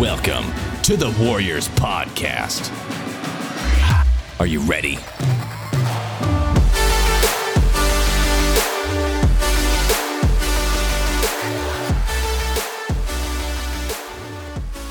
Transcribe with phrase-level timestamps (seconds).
[0.00, 0.52] Welcome
[0.82, 2.70] to the Warriors Podcast.
[4.38, 4.98] Are you ready?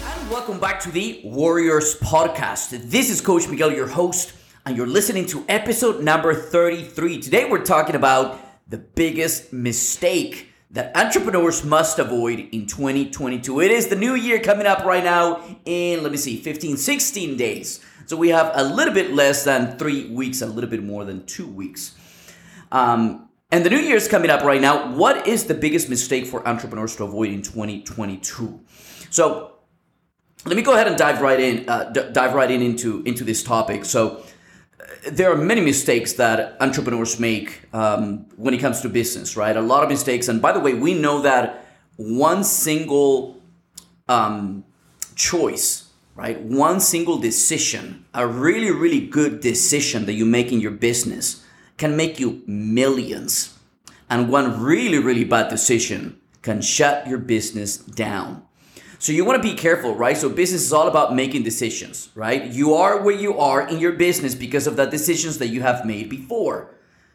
[0.02, 2.70] And welcome back to the Warriors Podcast.
[2.90, 4.34] This is Coach Miguel, your host,
[4.66, 7.22] and you're listening to episode number 33.
[7.22, 13.62] Today we're talking about the biggest mistake that entrepreneurs must avoid in 2022.
[13.62, 17.38] It is the new year coming up right now in, let me see, 15, 16
[17.38, 17.80] days.
[18.08, 21.26] So we have a little bit less than three weeks, a little bit more than
[21.26, 21.96] two weeks.
[22.74, 24.94] Um, and the new year is coming up right now.
[24.94, 28.60] What is the biggest mistake for entrepreneurs to avoid in 2022?
[29.10, 29.54] So
[30.46, 33.24] let me go ahead and dive right in, uh, d- dive right in into into
[33.24, 33.86] this topic.
[33.86, 34.26] So
[35.12, 39.56] there are many mistakes that entrepreneurs make um, when it comes to business, right?
[39.56, 41.66] A lot of mistakes, and by the way, we know that
[41.98, 43.42] one single
[44.08, 44.64] um,
[45.16, 46.40] choice, right?
[46.42, 51.44] One single decision, a really really good decision that you make in your business,
[51.78, 53.58] can make you millions,
[54.10, 58.45] and one really really bad decision can shut your business down.
[59.06, 60.18] So you want to be careful, right?
[60.18, 62.44] So business is all about making decisions, right?
[62.44, 65.86] You are where you are in your business because of the decisions that you have
[65.86, 66.74] made before,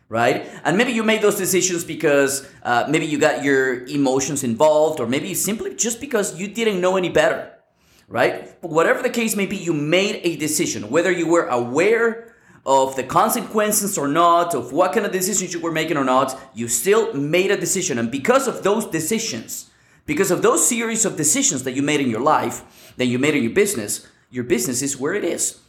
[0.09, 0.49] right?
[0.63, 5.09] And maybe you made those decisions because uh, maybe you got your emotions involved, or
[5.09, 7.59] maybe simply just because you didn't know any better,
[8.07, 8.57] right?
[8.63, 13.03] Whatever the case may be, you made a decision, whether you were aware of the
[13.03, 17.13] consequences or not, of what kind of decisions you were making or not, you still
[17.15, 17.99] made a decision.
[17.99, 19.70] And because of those decisions,
[20.07, 23.35] because of those series of decisions that you made in your life, that you made
[23.35, 25.61] in your business, your business is where it is.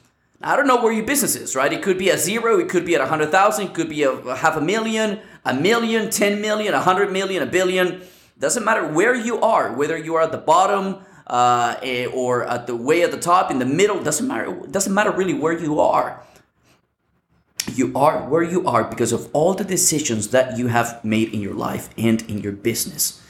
[0.43, 1.71] I don't know where your business is, right?
[1.71, 4.03] It could be at zero, it could be at a hundred thousand, it could be
[4.03, 8.01] a, a half a million, a million, ten million, a hundred million, a billion.
[8.39, 12.65] Doesn't matter where you are, whether you are at the bottom uh, eh, or at
[12.65, 14.01] the way at the top, in the middle.
[14.03, 14.51] Doesn't matter.
[14.71, 16.23] Doesn't matter really where you are.
[17.75, 21.41] You are where you are because of all the decisions that you have made in
[21.41, 23.21] your life and in your business.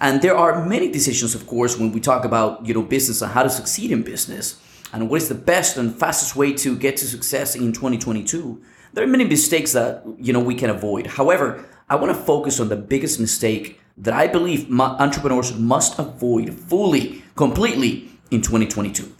[0.00, 3.30] And there are many decisions, of course, when we talk about you know business and
[3.32, 4.58] how to succeed in business
[4.92, 8.60] and what is the best and fastest way to get to success in 2022.
[8.92, 11.06] There are many mistakes that you know we can avoid.
[11.06, 16.54] However, I want to focus on the biggest mistake that I believe entrepreneurs must avoid
[16.54, 19.12] fully, completely in 2022.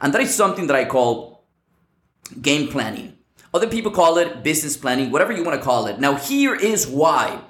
[0.00, 1.44] And that is something that I call
[2.42, 3.16] game planning.
[3.52, 5.98] Other people call it business planning, whatever you want to call it.
[5.98, 7.40] Now, here is why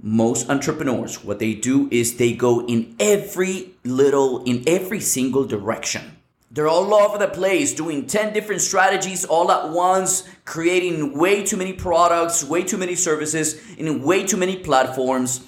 [0.00, 6.16] most entrepreneurs what they do is they go in every little in every single direction.
[6.50, 11.56] They're all over the place doing 10 different strategies all at once creating way too
[11.56, 15.44] many products way too many services in way too many platforms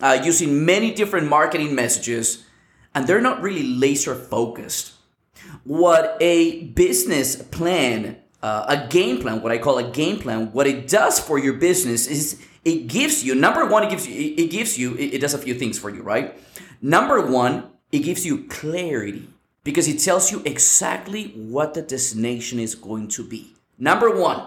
[0.00, 2.44] uh, using many different marketing messages
[2.94, 4.94] and they're not really laser focused.
[5.64, 10.66] What a business plan uh, a game plan what i call a game plan what
[10.66, 14.50] it does for your business is it gives you number one it gives you it,
[14.50, 16.38] gives you it, it does a few things for you right?
[16.80, 19.28] Number one it gives you clarity
[19.64, 23.54] because it tells you exactly what the destination is going to be.
[23.78, 24.46] Number one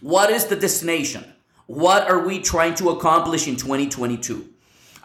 [0.00, 1.24] what is the destination?
[1.66, 4.50] What are we trying to accomplish in 2022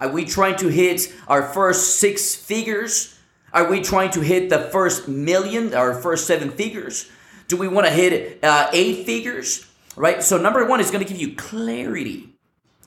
[0.02, 3.16] are we trying to hit our first six figures?
[3.54, 7.08] Are we trying to hit the first million our first seven figures?
[7.48, 9.68] Do we want to hit uh, eight figures
[10.02, 10.24] right?
[10.24, 12.34] So number one is going to give you clarity.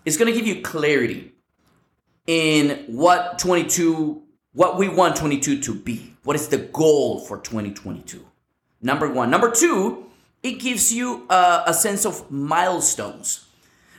[0.05, 1.33] It's going to give you clarity
[2.27, 4.21] in what 22,
[4.53, 6.17] what we want 22 to be.
[6.25, 8.27] What is the goal for 2022?
[8.83, 9.31] Number one.
[9.31, 10.07] Number two,
[10.43, 13.47] it gives you a, a sense of milestones,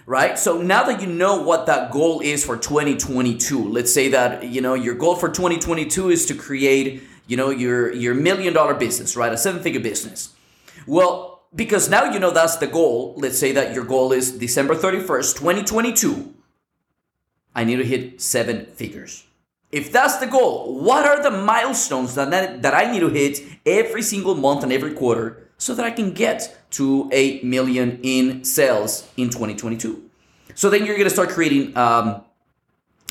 [0.05, 0.37] right?
[0.37, 4.59] So now that you know what that goal is for 2022, let's say that, you
[4.59, 9.15] know, your goal for 2022 is to create, you know, your, your million dollar business,
[9.15, 9.31] right?
[9.31, 10.33] A seven figure business.
[10.85, 13.13] Well, because now you know that's the goal.
[13.17, 16.33] Let's say that your goal is December 31st, 2022.
[17.55, 19.25] I need to hit seven figures.
[19.71, 24.01] If that's the goal, what are the milestones that, that I need to hit every
[24.01, 29.09] single month and every quarter so that I can get to a million in sales
[29.17, 30.09] in 2022?
[30.53, 32.21] So then you're gonna start creating um,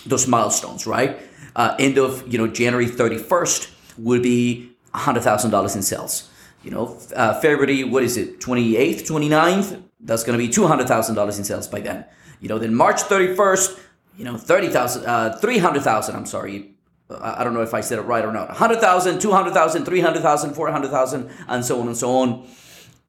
[0.06, 1.18] those milestones, right?
[1.56, 6.28] Uh, end of you know January 31st would be $100,000 in sales
[6.64, 9.82] you know, uh, February, what is it, 28th, 29th?
[10.00, 12.06] That's going to be $200,000 in sales by then.
[12.40, 13.78] You know, then March 31st,
[14.16, 16.74] you know, 30,000, uh, 300,000, I'm sorry.
[17.10, 18.48] I don't know if I said it right or not.
[18.48, 22.48] 100,000, 200,000, 300,000, 400,000, and so on and so on.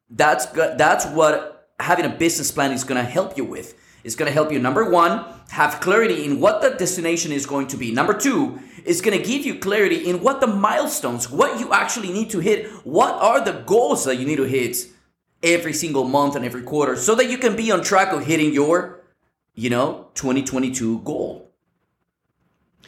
[0.09, 3.73] That's, that's what having a business plan is going to help you with.
[4.05, 7.65] It's going to help you, number one, have clarity in what the destination is going
[7.69, 7.91] to be.
[7.91, 12.13] Number two, it's going to give you clarity in what the milestones, what you actually
[12.13, 14.77] need to hit, what are the goals that you need to hit
[15.41, 18.53] every single month and every quarter so that you can be on track of hitting
[18.53, 19.01] your,
[19.55, 21.51] you know, 2022 goal.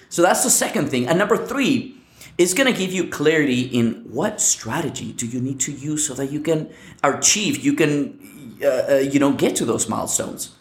[0.09, 1.07] So that's the second thing.
[1.07, 1.95] And number three,
[2.37, 6.13] it's going to give you clarity in what strategy do you need to use so
[6.13, 6.71] that you can
[7.03, 10.53] achieve, you can, uh, uh, you know, get to those milestones.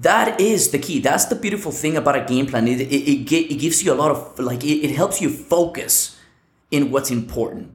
[0.00, 1.00] That is the key.
[1.00, 2.68] That's the beautiful thing about a game plan.
[2.68, 6.18] It, it, it, it gives you a lot of, like, it, it helps you focus
[6.70, 7.74] in what's important.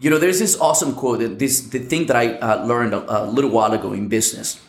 [0.00, 3.26] You know, there's this awesome quote, this the thing that I uh, learned a, a,
[3.26, 4.60] little while ago in business.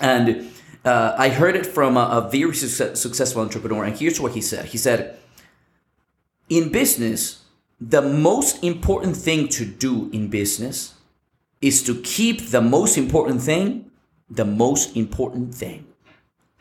[0.00, 0.50] And
[0.84, 3.84] uh, I heard it from a, a very success, successful entrepreneur.
[3.84, 5.18] And here's what he said He said,
[6.48, 7.42] in business,
[7.80, 10.94] the most important thing to do in business
[11.60, 13.87] is to keep the most important thing
[14.30, 15.86] the most important thing.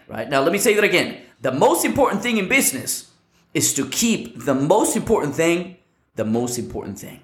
[0.08, 0.30] Right?
[0.30, 1.18] Now, let me say that again.
[1.42, 3.12] The most important thing in business
[3.54, 5.78] is to keep the most important thing
[6.18, 7.22] the most important thing.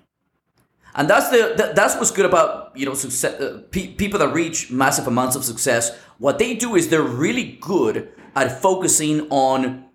[0.95, 4.71] And that's the that's what's good about you know success, uh, pe- people that reach
[4.71, 5.97] massive amounts of success.
[6.19, 9.85] What they do is they're really good at focusing on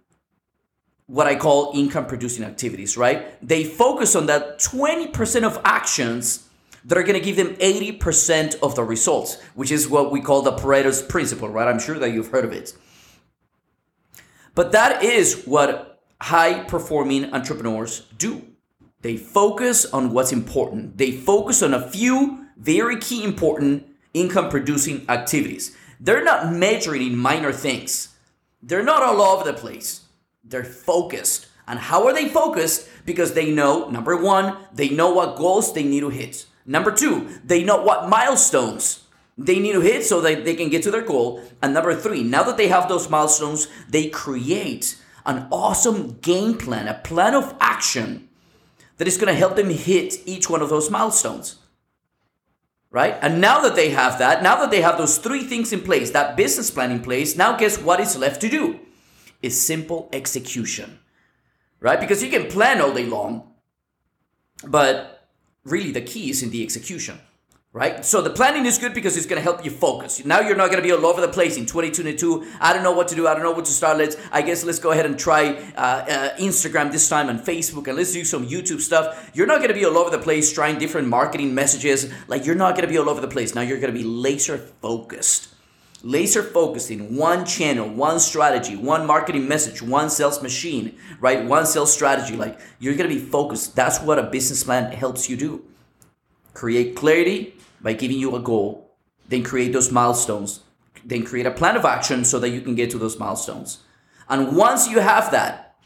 [1.06, 3.38] what I call income producing activities, right?
[3.46, 6.47] They focus on that 20% of actions
[6.84, 10.42] that are going to give them 80% of the results, which is what we call
[10.42, 11.68] the Pareto's principle, right?
[11.68, 12.74] I'm sure that you've heard of it.
[14.54, 18.42] But that is what high performing entrepreneurs do.
[19.02, 20.98] They focus on what's important.
[20.98, 25.76] They focus on a few very key important income producing activities.
[26.00, 28.16] They're not measuring in minor things.
[28.62, 30.02] They're not all over the place.
[30.42, 31.46] They're focused.
[31.68, 32.88] And how are they focused?
[33.04, 36.46] Because they know, number one, they know what goals they need to hit.
[36.68, 39.04] Number two, they know what milestones
[39.36, 41.42] they need to hit so that they can get to their goal.
[41.62, 46.86] And number three, now that they have those milestones, they create an awesome game plan,
[46.88, 48.28] a plan of action
[48.98, 51.56] that is going to help them hit each one of those milestones.
[52.90, 53.16] Right?
[53.22, 56.10] And now that they have that, now that they have those three things in place,
[56.10, 58.80] that business plan in place, now guess what is left to do?
[59.42, 60.98] is simple execution,
[61.80, 62.00] right?
[62.00, 63.52] Because you can plan all day long,
[64.66, 65.17] but
[65.70, 67.18] really the key is in the execution,
[67.72, 68.04] right?
[68.04, 70.24] So the planning is good because it's going to help you focus.
[70.24, 72.46] Now you're not going to be all over the place in 2022.
[72.60, 73.26] I don't know what to do.
[73.26, 73.98] I don't know what to start.
[73.98, 77.86] Let's, I guess, let's go ahead and try uh, uh, Instagram this time and Facebook
[77.88, 79.30] and let's do some YouTube stuff.
[79.34, 82.12] You're not going to be all over the place trying different marketing messages.
[82.26, 83.54] Like you're not going to be all over the place.
[83.54, 85.54] Now you're going to be laser focused
[86.02, 91.44] laser focusing one channel, one strategy, one marketing message, one sales machine, right?
[91.44, 92.36] One sales strategy.
[92.36, 93.74] Like you're gonna be focused.
[93.74, 95.64] That's what a business plan helps you do.
[96.54, 98.90] Create clarity by giving you a goal,
[99.28, 100.60] then create those milestones,
[101.04, 103.80] then create a plan of action so that you can get to those milestones.
[104.28, 105.76] And once you have that,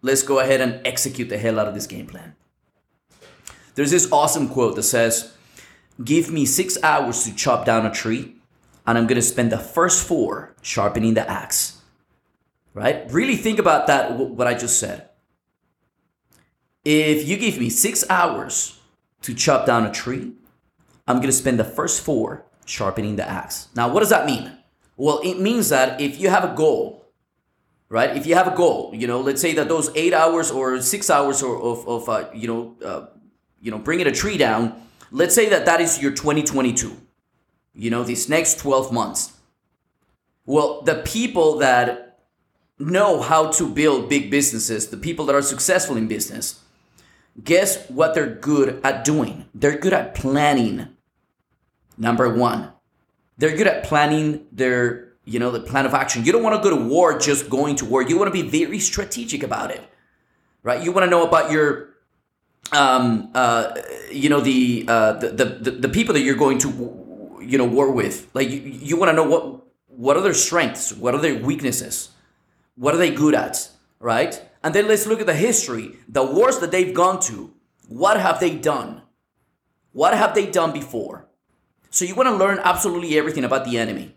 [0.00, 2.34] let's go ahead and execute the hell out of this game plan.
[3.74, 5.32] There's this awesome quote that says,
[6.02, 8.36] Give me six hours to chop down a tree
[8.86, 11.82] and I'm going to spend the first four sharpening the axe.
[12.74, 13.04] Right?
[13.10, 15.08] Really think about that, what I just said.
[16.84, 18.80] If you give me six hours
[19.22, 20.32] to chop down a tree,
[21.06, 23.68] I'm going to spend the first four sharpening the axe.
[23.76, 24.50] Now, what does that mean?
[24.96, 27.04] Well, it means that if you have a goal,
[27.88, 28.16] right?
[28.16, 31.10] If you have a goal, you know, let's say that those eight hours or six
[31.10, 33.06] hours or of, of uh, you know, uh,
[33.60, 34.80] you know, bringing a tree down.
[35.10, 36.96] Let's say that that is your 2022
[37.74, 39.32] you know, these next 12 months.
[40.44, 42.20] Well, the people that
[42.78, 46.60] know how to build big businesses, the people that are successful in business,
[47.42, 49.46] guess what they're good at doing?
[49.54, 50.88] They're good at planning.
[51.96, 52.72] Number one,
[53.38, 56.24] they're good at planning their, you know, the plan of action.
[56.24, 58.02] You don't want to go to war just going to war.
[58.02, 59.82] You want to be very strategic about it,
[60.62, 60.82] right?
[60.82, 61.92] You want to know about your
[62.72, 63.74] um, uh,
[64.10, 66.68] you know the, uh, the, the the people that you're going to
[67.42, 68.28] you know war with.
[68.34, 70.92] Like you, you want to know what what are their strengths?
[70.92, 72.10] What are their weaknesses?
[72.76, 73.68] What are they good at?
[74.00, 74.42] Right?
[74.62, 77.52] And then let's look at the history the wars that they've gone to.
[77.88, 79.02] What have they done?
[79.92, 81.26] What have they done before?
[81.90, 84.14] So you want to learn absolutely everything about the enemy.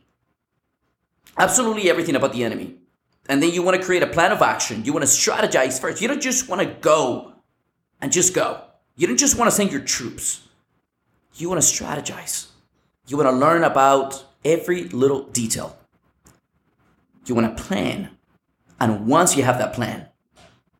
[1.37, 2.75] Absolutely everything about the enemy.
[3.27, 4.85] And then you want to create a plan of action.
[4.85, 6.01] You want to strategize first.
[6.01, 7.33] You don't just want to go
[7.99, 8.61] and just go.
[8.95, 10.47] You don't just want to send your troops.
[11.33, 12.47] You want to strategize
[13.07, 15.77] you want to learn about every little detail.
[17.25, 18.09] You want to plan.
[18.79, 20.07] And once you have that plan,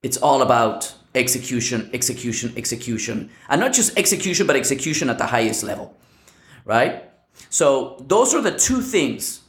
[0.03, 3.29] it's all about execution, execution, execution.
[3.49, 5.95] And not just execution, but execution at the highest level,
[6.65, 7.09] right?
[7.49, 9.41] So those are the two things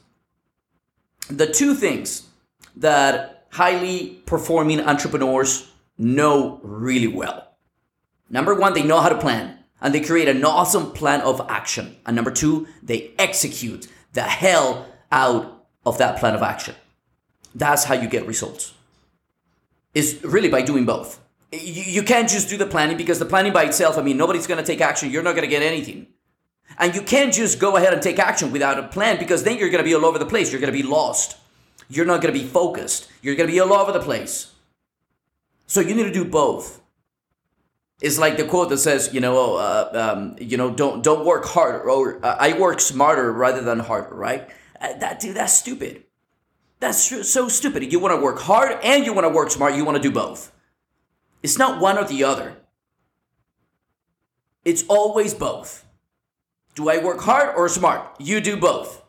[1.29, 2.29] the two things
[2.77, 5.69] that highly performing entrepreneurs
[5.99, 7.49] know really well.
[8.31, 11.97] Number one, they know how to plan and they create an awesome plan of action.
[12.07, 16.75] And number two, they execute the hell out of that plan of action.
[17.55, 18.75] That's how you get results.
[19.95, 21.21] Is really by doing both.
[21.53, 24.47] You, you can't just do the planning because the planning by itself, I mean, nobody's
[24.47, 25.11] going to take action.
[25.11, 26.09] You're not going to get anything.
[26.79, 29.71] And you can't just go ahead and take action without a plan because then you're
[29.71, 30.53] going to be all over the place.
[30.53, 31.39] You're going to be lost.
[31.89, 33.09] You're not going to be focused.
[33.23, 34.53] You're going to be all over the place.
[35.67, 36.81] So you need to do both.
[38.01, 41.47] It's like the quote that says, you know, uh, um, you know, don't don't work
[41.47, 44.49] harder or uh, I work smarter rather than harder, right?
[44.81, 46.05] Uh, that dude, that's stupid.
[46.79, 47.91] That's so stupid.
[47.91, 49.75] You want to work hard and you want to work smart.
[49.75, 50.53] You want to do both.
[51.43, 52.57] It's not one or the other.
[54.65, 55.87] It's always both.
[56.75, 58.21] Do I work hard or smart?
[58.21, 59.03] You do both.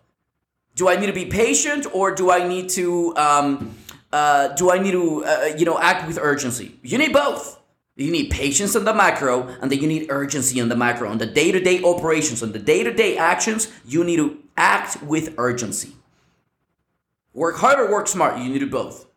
[0.75, 3.75] Do I need to be patient or do I need to um,
[4.13, 6.79] uh, do I need to uh, you know act with urgency?
[6.83, 7.59] You need both.
[7.97, 11.09] You need patience on the macro, and then you need urgency on the macro.
[11.09, 14.37] On the day to day operations, on the day to day actions, you need to
[14.55, 15.93] act with urgency.
[17.33, 19.07] Work hard or work smart, you need to do both.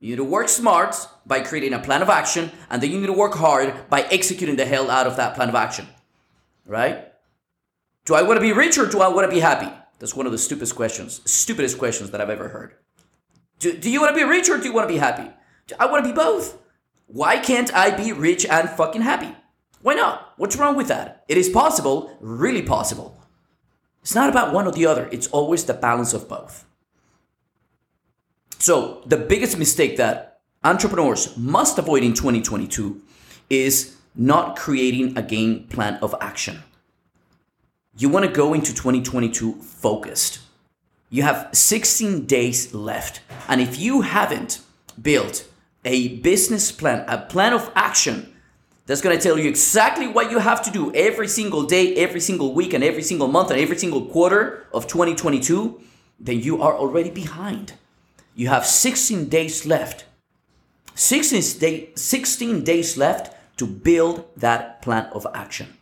[0.00, 0.96] You need to work smart
[1.26, 4.56] by creating a plan of action, and then you need to work hard by executing
[4.56, 5.86] the hell out of that plan of action.
[6.64, 7.12] Right?
[8.06, 9.70] Do I want to be rich or do I want to be happy?
[9.98, 12.74] That's one of the stupidest questions, stupidest questions that I've ever heard.
[13.58, 15.30] Do, do you want to be rich or do you want to be happy?
[15.78, 16.61] I want to be both.
[17.12, 19.36] Why can't I be rich and fucking happy?
[19.82, 20.32] Why not?
[20.38, 21.24] What's wrong with that?
[21.28, 23.14] It is possible, really possible.
[24.00, 26.64] It's not about one or the other, it's always the balance of both.
[28.58, 33.02] So, the biggest mistake that entrepreneurs must avoid in 2022
[33.50, 36.62] is not creating a game plan of action.
[37.94, 40.38] You want to go into 2022 focused.
[41.10, 43.20] You have 16 days left.
[43.48, 44.62] And if you haven't
[45.00, 45.46] built
[45.84, 48.34] a business plan, a plan of action
[48.86, 52.20] that's going to tell you exactly what you have to do every single day, every
[52.20, 55.80] single week, and every single month, and every single quarter of 2022,
[56.18, 57.74] then you are already behind.
[58.34, 60.04] You have 16 days left.
[60.94, 65.76] 16, day, 16 days left to build that plan of action.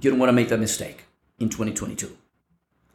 [0.00, 1.04] You don't want to make that mistake
[1.38, 2.16] in 2022.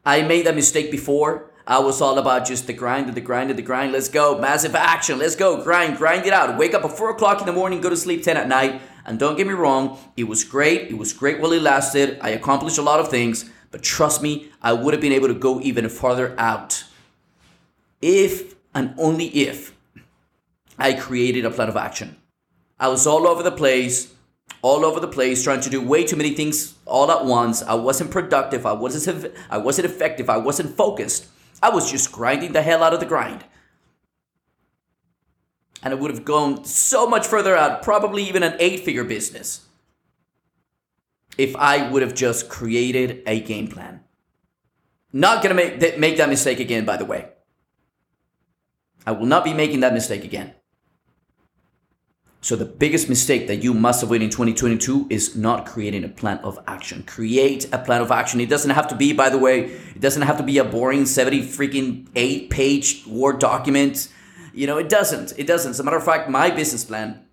[0.05, 1.51] I made that mistake before.
[1.65, 3.93] I was all about just the grind and the grind and the grind.
[3.93, 4.37] Let's go.
[4.37, 5.17] Massive action.
[5.17, 5.63] Let's go.
[5.63, 6.57] Grind, grind it out.
[6.57, 8.81] Wake up at 4 o'clock in the morning, go to sleep 10 at night.
[9.05, 10.89] And don't get me wrong, it was great.
[10.89, 12.19] It was great while it lasted.
[12.21, 13.49] I accomplished a lot of things.
[13.71, 16.83] But trust me, I would have been able to go even farther out
[18.01, 19.73] if and only if
[20.77, 22.17] I created a plan of action.
[22.79, 24.13] I was all over the place,
[24.61, 27.63] all over the place, trying to do way too many things all at once.
[27.63, 28.65] I wasn't productive.
[28.65, 29.33] I wasn't.
[29.49, 30.29] I wasn't effective.
[30.29, 31.27] I wasn't focused.
[31.63, 33.45] I was just grinding the hell out of the grind.
[35.81, 39.65] And it would have gone so much further out, probably even an eight figure business,
[41.37, 44.01] if I would have just created a game plan.
[45.13, 47.29] Not gonna make, make that mistake again, by the way.
[49.05, 50.53] I will not be making that mistake again.
[52.43, 56.39] So, the biggest mistake that you must avoid in 2022 is not creating a plan
[56.39, 57.03] of action.
[57.03, 58.41] Create a plan of action.
[58.41, 61.05] It doesn't have to be, by the way, it doesn't have to be a boring
[61.05, 64.09] 70 freaking eight page Word document.
[64.53, 65.31] You know, it doesn't.
[65.37, 65.71] It doesn't.
[65.71, 67.25] As a matter of fact, my business plan,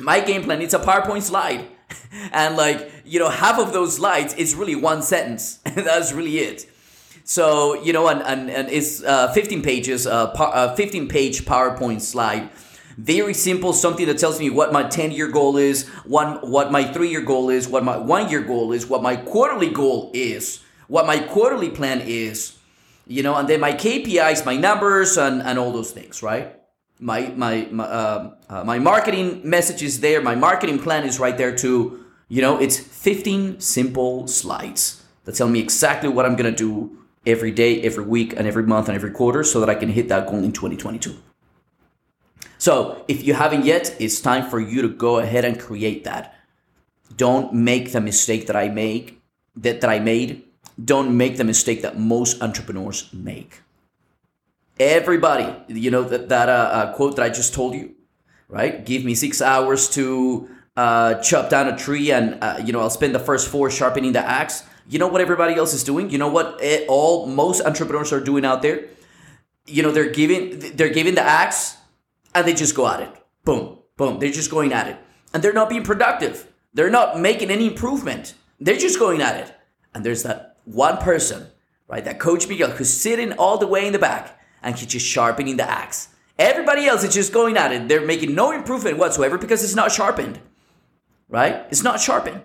[0.00, 1.64] my game plan, it's a PowerPoint slide.
[2.32, 5.58] and like, you know, half of those slides is really one sentence.
[5.64, 6.68] That's really it.
[7.22, 12.00] So, you know, and, and, and it's uh, 15 pages, uh, uh, 15 page PowerPoint
[12.00, 12.50] slide.
[12.98, 16.84] Very simple, something that tells me what my 10 year goal is, one, what my
[16.84, 20.62] three year goal is, what my one year goal is, what my quarterly goal is,
[20.88, 22.58] what my quarterly plan is,
[23.06, 26.58] you know, and then my KPIs, my numbers, and, and all those things, right?
[27.00, 31.36] My, my, my, uh, uh, my marketing message is there, my marketing plan is right
[31.36, 32.04] there too.
[32.28, 37.50] You know, it's 15 simple slides that tell me exactly what I'm gonna do every
[37.50, 40.26] day, every week, and every month and every quarter so that I can hit that
[40.26, 41.16] goal in 2022.
[42.62, 46.36] So if you haven't yet, it's time for you to go ahead and create that.
[47.16, 49.20] Don't make the mistake that I make
[49.56, 50.44] that, that I made.
[50.82, 53.62] Don't make the mistake that most entrepreneurs make.
[54.78, 57.96] Everybody, you know that that uh, uh, quote that I just told you,
[58.48, 58.86] right?
[58.86, 62.96] Give me six hours to uh, chop down a tree, and uh, you know I'll
[63.00, 66.10] spend the first four sharpening the axe you know what everybody else is doing?
[66.10, 68.86] You know what it, all most entrepreneurs are doing out there?
[69.66, 71.76] You know, they're giving they're giving the axe
[72.34, 73.10] and they just go at it.
[73.44, 74.18] Boom, boom.
[74.18, 74.96] They're just going at it.
[75.34, 76.52] And they're not being productive.
[76.74, 78.34] They're not making any improvement.
[78.60, 79.54] They're just going at it.
[79.94, 81.46] And there's that one person,
[81.88, 82.04] right?
[82.04, 85.56] That Coach Miguel who's sitting all the way in the back and he's just sharpening
[85.56, 86.08] the axe.
[86.38, 87.88] Everybody else is just going at it.
[87.88, 90.40] They're making no improvement whatsoever because it's not sharpened,
[91.28, 91.66] right?
[91.70, 92.42] It's not sharpened.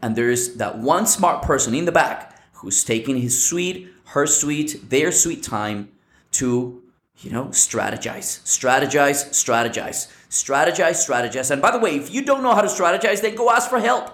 [0.00, 4.90] And there's that one smart person in the back who's taking his sweet, her sweet,
[4.90, 5.90] their sweet time
[6.32, 6.81] to,
[7.22, 11.50] you know, strategize, strategize, strategize, strategize, strategize.
[11.50, 13.78] And by the way, if you don't know how to strategize, then go ask for
[13.78, 14.10] help.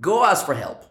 [0.00, 0.84] Go ask for help.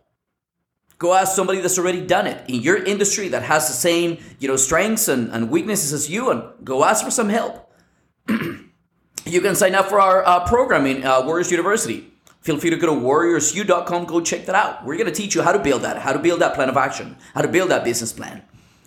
[0.97, 4.47] Go ask somebody that's already done it in your industry that has the same, you
[4.47, 7.71] know, strengths and, and weaknesses as you, and go ask for some help.
[8.27, 12.11] you can sign up for our uh, program in uh, Warriors University.
[12.41, 14.85] Feel free to go to warriorsu.com, go check that out.
[14.85, 16.77] We're going to teach you how to build that, how to build that plan of
[16.77, 18.43] action, how to build that business plan.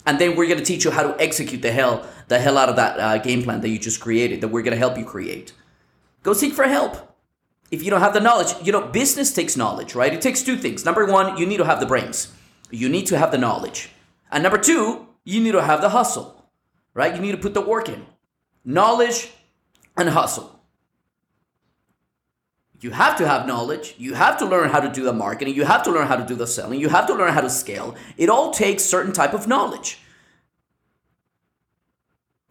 [0.07, 2.69] And then we're going to teach you how to execute the hell, the hell out
[2.69, 5.05] of that uh, game plan that you just created, that we're going to help you
[5.05, 5.53] create.
[6.23, 7.13] Go seek for help
[7.73, 10.13] if you don't have the knowledge, you know, business takes knowledge, right?
[10.13, 10.85] It takes two things.
[10.85, 12.31] Number one, you need to have the brains.
[12.71, 13.89] You need to have the knowledge.
[14.31, 16.51] And number two, you need to have the hustle,
[16.93, 17.15] right?
[17.15, 18.05] You need to put the work in.
[18.63, 19.33] Knowledge
[19.97, 20.61] and hustle.
[22.83, 23.95] You have to have knowledge.
[23.97, 25.55] You have to learn how to do the marketing.
[25.55, 26.81] You have to learn how to do the selling.
[26.81, 27.95] You have to learn how to scale.
[28.17, 30.01] It all takes certain type of knowledge.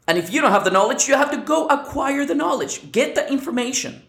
[0.08, 2.94] And if you don't have the knowledge, you have to go acquire the knowledge.
[2.94, 4.04] Get the information.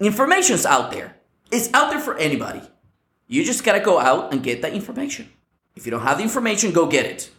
[0.00, 1.14] Information's out there.
[1.52, 2.62] It's out there for anybody.
[3.28, 5.30] You just gotta go out and get that information.
[5.76, 7.30] If you don't have the information, go get it.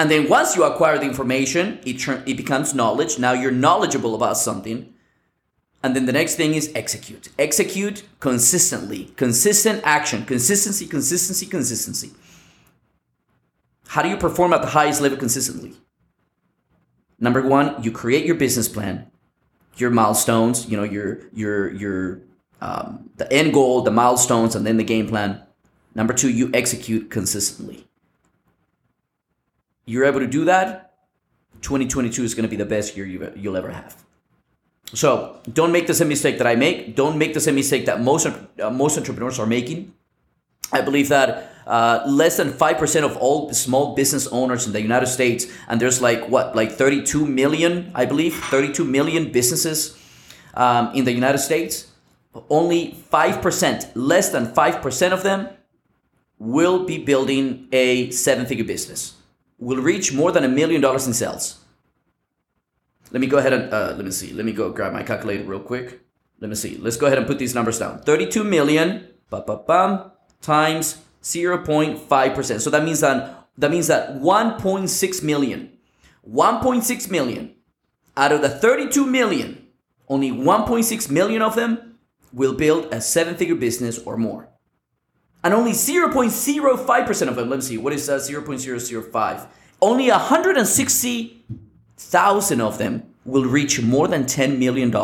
[0.00, 3.20] And then once you acquire the information, it, turn, it becomes knowledge.
[3.20, 4.92] Now you're knowledgeable about something.
[5.86, 7.30] And then the next thing is execute.
[7.38, 9.12] Execute consistently.
[9.16, 10.26] Consistent action.
[10.26, 12.10] Consistency, consistency, consistency.
[13.86, 15.72] How do you perform at the highest level consistently?
[17.18, 19.10] Number one, you create your business plan
[19.76, 22.20] your milestones, you know, your your your
[22.60, 25.42] um, the end goal, the milestones, and then the game plan.
[25.94, 27.86] Number two, you execute consistently.
[29.84, 30.94] You're able to do that.
[31.62, 34.04] 2022 is going to be the best year you'll ever have.
[34.94, 36.94] So don't make the same mistake that I make.
[36.94, 39.92] Don't make the same mistake that most uh, most entrepreneurs are making.
[40.72, 45.06] I believe that uh, less than 5% of all small business owners in the United
[45.06, 49.96] States, and there's like what, like 32 million, I believe, 32 million businesses
[50.54, 51.88] um, in the United States.
[52.50, 55.48] Only 5%, less than 5% of them
[56.38, 59.14] will be building a seven figure business,
[59.58, 61.64] will reach more than a million dollars in sales.
[63.10, 65.44] Let me go ahead and, uh, let me see, let me go grab my calculator
[65.44, 66.00] real quick.
[66.40, 69.56] Let me see, let's go ahead and put these numbers down 32 million, ba, ba,
[69.66, 70.10] bam,
[70.42, 72.60] times 0.5%.
[72.60, 75.72] So that means that that means that 1.6 million,
[76.28, 77.54] 1.6 million
[78.16, 79.66] out of the 32 million,
[80.08, 81.98] only 1.6 million of them
[82.32, 84.48] will build a seven-figure business or more.
[85.42, 88.20] And only 0.05% of them, let me see, what is that?
[88.20, 89.46] 0.005?
[89.80, 90.10] Only
[91.96, 94.94] 160,000 of them will reach more than $10 million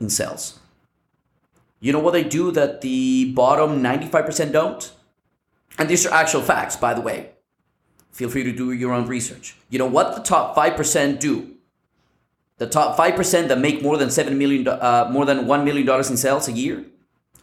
[0.00, 0.58] in sales.
[1.80, 4.92] You know what they do that the bottom 95% don't?
[5.78, 7.30] And these are actual facts, by the way.
[8.10, 9.56] Feel free to do your own research.
[9.68, 11.56] You know what the top 5% do?
[12.56, 16.08] The top 5% that make more than 7 million uh, more than 1 million dollars
[16.08, 16.84] in sales a year?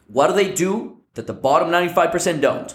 [0.08, 2.74] What do they do that the bottom 95% don't?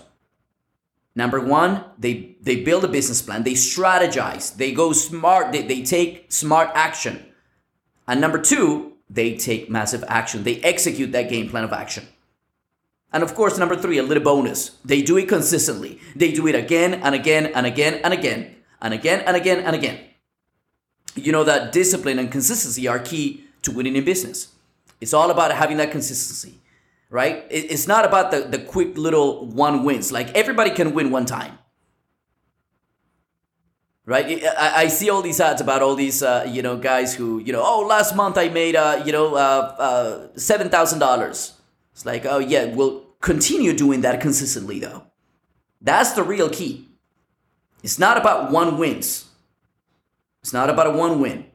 [1.16, 5.82] Number 1, they they build a business plan, they strategize, they go smart, they, they
[5.82, 7.24] take smart action.
[8.06, 10.44] And number 2, they take massive action.
[10.44, 12.06] They execute that game plan of action.
[13.12, 14.70] And of course, number three, a little bonus.
[14.84, 16.00] They do it consistently.
[16.14, 19.76] They do it again and again and again and again and again and again and
[19.76, 20.00] again.
[21.14, 24.48] You know that discipline and consistency are key to winning in business.
[25.00, 26.58] It's all about having that consistency,
[27.10, 27.44] right?
[27.50, 30.12] It's not about the, the quick little one wins.
[30.12, 31.58] Like everybody can win one time.
[34.08, 37.40] Right, I, I see all these ads about all these, uh, you know, guys who,
[37.40, 41.56] you know, oh, last month I made, uh, you know, uh, uh seven thousand dollars
[41.96, 45.04] it's like, oh yeah, we'll continue doing that consistently though.
[45.80, 46.88] That's the real key.
[47.82, 49.30] It's not about one wins.
[50.42, 51.46] It's not about a one win.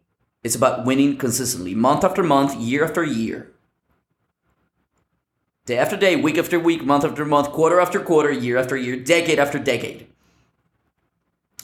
[0.44, 3.51] It's about winning consistently, month after month, year after year.
[5.72, 8.98] Day after day, week after week, month after month, quarter after quarter, year after year,
[8.98, 10.06] decade after decade.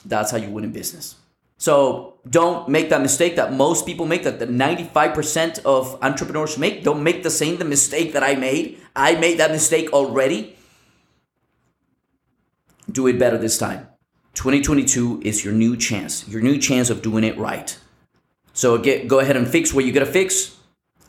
[0.05, 1.15] That's how you win in business.
[1.57, 6.85] So don't make that mistake that most people make, that the 95% of entrepreneurs make.
[6.85, 8.79] Don't make the same the mistake that I made.
[8.95, 10.55] I made that mistake already.
[12.89, 13.89] Do it better this time.
[14.35, 17.77] 2022 is your new chance, your new chance of doing it right.
[18.53, 20.55] So get, go ahead and fix what you gotta fix.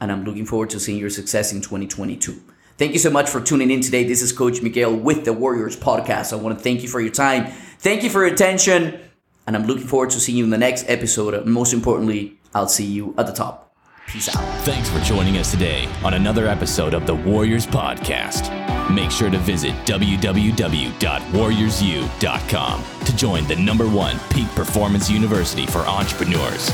[0.00, 2.42] And I'm looking forward to seeing your success in 2022.
[2.78, 4.04] Thank you so much for tuning in today.
[4.04, 6.32] This is Coach Miguel with the Warriors Podcast.
[6.32, 7.46] I want to thank you for your time.
[7.80, 9.00] Thank you for your attention.
[9.48, 11.44] And I'm looking forward to seeing you in the next episode.
[11.44, 13.74] Most importantly, I'll see you at the top.
[14.06, 14.44] Peace out.
[14.64, 18.54] Thanks for joining us today on another episode of the Warriors Podcast.
[18.94, 26.72] Make sure to visit www.warriorsu.com to join the number one peak performance university for entrepreneurs.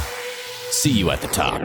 [0.70, 1.62] See you at the top.